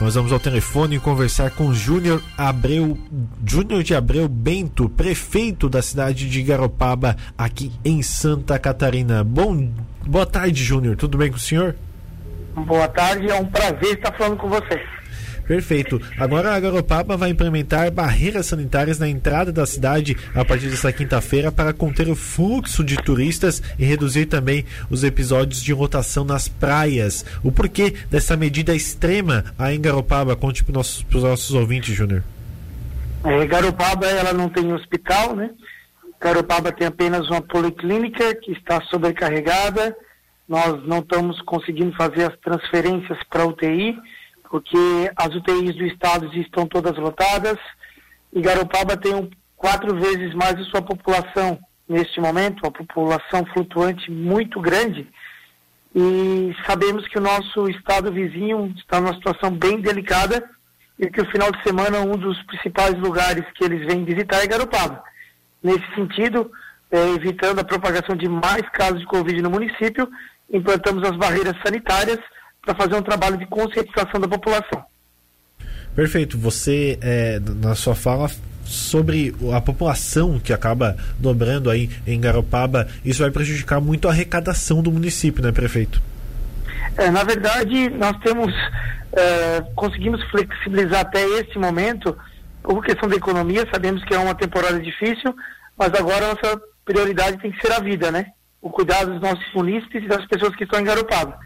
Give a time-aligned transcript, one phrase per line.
[0.00, 2.96] Nós vamos ao telefone conversar com Júnior Abreu,
[3.44, 9.24] Júnior de Abreu Bento, prefeito da cidade de Garopaba, aqui em Santa Catarina.
[9.24, 9.72] Bom,
[10.06, 10.94] boa tarde, Júnior.
[10.94, 11.74] Tudo bem com o senhor?
[12.54, 14.80] Boa tarde, é um prazer estar falando com você.
[15.48, 15.98] Perfeito.
[16.18, 21.50] Agora a Garopaba vai implementar barreiras sanitárias na entrada da cidade a partir desta quinta-feira
[21.50, 27.24] para conter o fluxo de turistas e reduzir também os episódios de rotação nas praias.
[27.42, 30.36] O porquê dessa medida extrema aí em Garopaba?
[30.36, 32.22] Conte para os nossos, nossos ouvintes, Júnior.
[33.24, 35.48] É, Garopaba ela não tem hospital, né?
[36.20, 39.96] Garopaba tem apenas uma policlínica que está sobrecarregada.
[40.46, 43.96] Nós não estamos conseguindo fazer as transferências para UTI
[44.50, 47.58] porque as UTIs do estado estão todas lotadas
[48.32, 54.10] e Garopaba tem um, quatro vezes mais a sua população neste momento, uma população flutuante
[54.10, 55.08] muito grande.
[55.94, 60.48] E sabemos que o nosso estado vizinho está numa situação bem delicada
[60.98, 64.46] e que o final de semana um dos principais lugares que eles vêm visitar é
[64.46, 65.02] Garopaba.
[65.62, 66.50] Nesse sentido,
[66.90, 70.08] é, evitando a propagação de mais casos de Covid no município,
[70.50, 72.18] implantamos as barreiras sanitárias
[72.62, 74.84] para fazer um trabalho de conscientização da população.
[75.94, 76.38] Perfeito.
[76.38, 78.30] Você, é, na sua fala
[78.64, 84.82] sobre a população que acaba dobrando aí em Garopaba, isso vai prejudicar muito a arrecadação
[84.82, 86.00] do município, né, prefeito?
[86.96, 88.52] É, na verdade, nós temos
[89.12, 92.16] é, conseguimos flexibilizar até esse momento
[92.62, 93.66] por questão da economia.
[93.72, 95.34] Sabemos que é uma temporada difícil,
[95.76, 98.26] mas agora a nossa prioridade tem que ser a vida, né?
[98.60, 101.38] O cuidado dos nossos munícipes e das pessoas que estão em Garopaba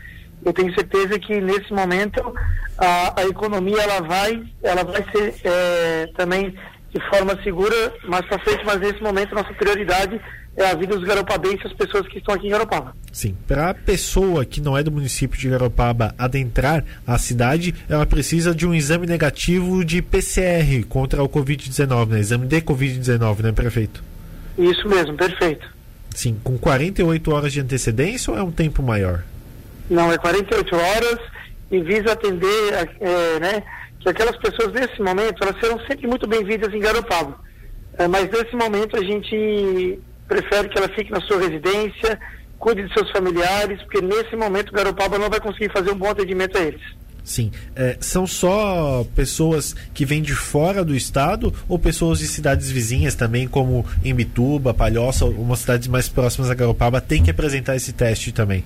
[0.45, 2.35] eu tenho certeza que nesse momento
[2.79, 6.55] a, a economia ela vai, ela vai ser é, também
[6.93, 10.21] de forma segura mais para frente, mas nesse momento nossa prioridade
[10.57, 12.95] é a vida dos garopabenses, as pessoas que estão aqui em Garopaba.
[13.11, 18.05] Sim, para a pessoa que não é do município de Garopaba adentrar a cidade, ela
[18.05, 22.21] precisa de um exame negativo de PCR contra o Covid-19, né?
[22.21, 24.05] Exame de Covid-19, né, prefeito?
[24.59, 25.67] Isso mesmo, perfeito.
[26.11, 29.25] Sim, com 48 horas de antecedência ou é um tempo maior?
[29.93, 31.19] Não, é 48 horas
[31.71, 33.63] e visa atender, é, né,
[34.01, 37.39] que aquelas pessoas nesse momento, elas serão sempre muito bem-vindas em Garopaba.
[37.99, 42.19] É, mas nesse momento a gente prefere que ela fique na sua residência,
[42.59, 46.57] cuide de seus familiares, porque nesse momento Garopaba não vai conseguir fazer um bom atendimento
[46.57, 46.81] a eles.
[47.23, 47.53] Sim.
[47.77, 53.15] É, são só pessoas que vêm de fora do estado ou pessoas de cidades vizinhas
[53.15, 58.33] também, como Imbituba, Palhoça, umas cidades mais próximas a Garopaba, tem que apresentar esse teste
[58.33, 58.65] também?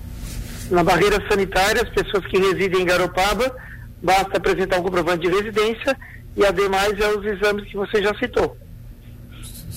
[0.69, 3.55] Na barreira sanitária, as pessoas que residem em Garopaba,
[4.01, 5.97] basta apresentar um comprovante de residência
[6.35, 8.55] e ademais é os exames que você já citou.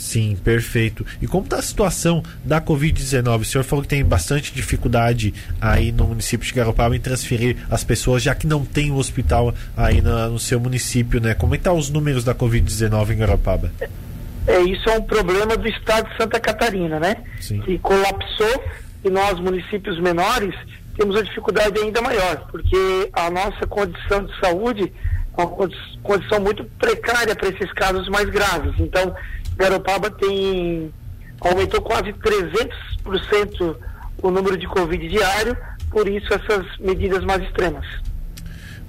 [0.01, 1.07] Sim, perfeito.
[1.21, 3.41] E como está a situação da Covid-19?
[3.41, 7.85] O senhor falou que tem bastante dificuldade aí no município de Garopaba em transferir as
[7.85, 11.35] pessoas, já que não tem o um hospital aí no seu município, né?
[11.35, 13.71] Como é que tá os números da Covid-19 em Garopaba?
[14.47, 17.17] É, isso é um problema do estado de Santa Catarina, né?
[17.39, 17.61] Sim.
[17.61, 18.65] Que colapsou
[19.05, 20.55] e nós, municípios menores,
[20.97, 24.93] temos uma dificuldade ainda maior, porque a nossa condição de saúde
[25.37, 25.71] é uma
[26.03, 28.75] condição muito precária para esses casos mais graves.
[28.79, 29.15] Então,
[29.57, 30.93] Garopaba tem
[31.41, 33.77] aumentou quase 300%
[34.23, 35.57] o número de Covid diário,
[35.91, 37.87] por isso essas medidas mais extremas.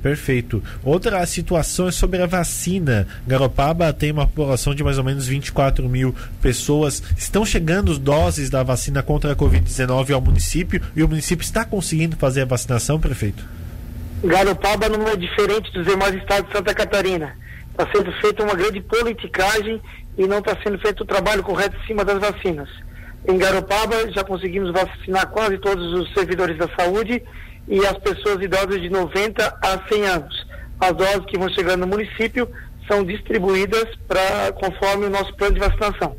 [0.02, 0.64] Perfeito.
[0.84, 3.08] Outra situação é sobre a vacina.
[3.28, 7.04] Garopaba tem uma população de mais ou menos 24 mil pessoas.
[7.16, 12.16] Estão chegando doses da vacina contra a Covid-19 ao município e o município está conseguindo
[12.16, 13.44] fazer a vacinação, prefeito?
[14.24, 17.36] Garopaba não é diferente dos demais estados de Santa Catarina.
[17.72, 19.82] Está sendo feita uma grande politicagem
[20.18, 22.70] e não está sendo feito o trabalho correto em cima das vacinas.
[23.28, 27.22] Em Garopaba já conseguimos vacinar quase todos os servidores da saúde
[27.68, 30.48] e as pessoas idosas de 90 a 100 anos.
[30.80, 32.50] As doses que vão chegando no município
[32.88, 36.16] são distribuídas para conforme o nosso plano de vacinação.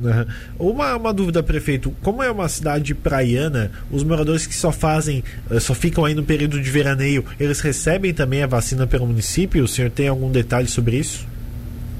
[0.00, 0.72] Uhum.
[0.72, 5.60] Uma, uma dúvida, prefeito: como é uma cidade praiana, os moradores que só fazem, eh,
[5.60, 9.62] só ficam aí no período de veraneio, eles recebem também a vacina pelo município?
[9.62, 11.26] O senhor tem algum detalhe sobre isso?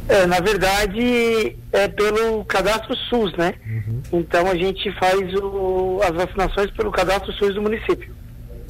[0.09, 3.55] É, na verdade, é pelo cadastro SUS, né?
[3.67, 4.21] Uhum.
[4.21, 8.13] Então a gente faz o, as vacinações pelo cadastro SUS do município.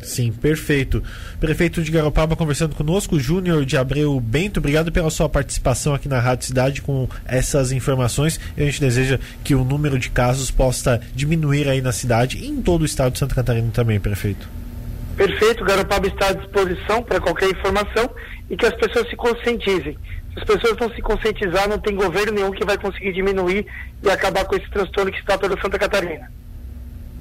[0.05, 1.03] Sim, perfeito.
[1.41, 6.21] Prefeito de Garopaba conversando conosco, Júnior de Abreu Bento, obrigado pela sua participação aqui na
[6.21, 8.39] Rádio Cidade com essas informações.
[8.57, 12.61] A gente deseja que o número de casos possa diminuir aí na cidade e em
[12.61, 14.47] todo o estado de Santa Catarina também, prefeito.
[15.17, 18.11] Perfeito, Garopaba está à disposição para qualquer informação
[18.51, 19.97] e que as pessoas se conscientizem.
[20.35, 23.65] Se as pessoas não se conscientizar, não tem governo nenhum que vai conseguir diminuir
[24.03, 26.31] e acabar com esse transtorno que está pela Santa Catarina.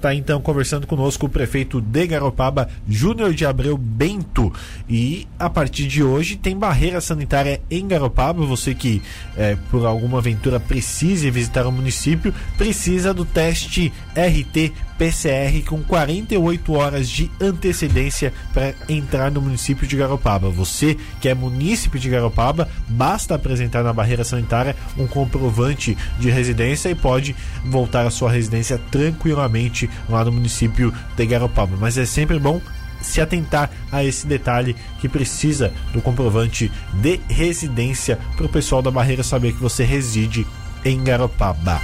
[0.03, 4.51] Tá então conversando conosco o prefeito de Garopaba, Júnior de Abreu Bento.
[4.89, 8.45] E a partir de hoje tem barreira sanitária em Garopaba.
[8.45, 9.01] Você que
[9.37, 16.73] é, por alguma aventura precise visitar o município, precisa do teste RT PCR com 48
[16.73, 20.49] horas de antecedência para entrar no município de Garopaba.
[20.49, 26.89] Você que é munícipe de Garopaba, basta apresentar na barreira sanitária um comprovante de residência
[26.89, 27.35] e pode
[27.65, 31.75] voltar à sua residência tranquilamente lá no município de Garopaba.
[31.79, 32.61] Mas é sempre bom
[33.01, 38.89] se atentar a esse detalhe que precisa do comprovante de residência para o pessoal da
[38.89, 40.47] barreira saber que você reside
[40.85, 41.81] em Garopaba.